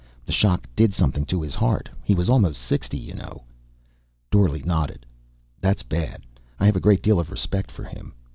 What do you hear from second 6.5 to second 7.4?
I have a great deal of